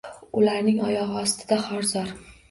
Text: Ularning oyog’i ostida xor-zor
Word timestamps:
Ularning 0.39 0.79
oyog’i 0.87 1.19
ostida 1.25 1.59
xor-zor 1.67 2.09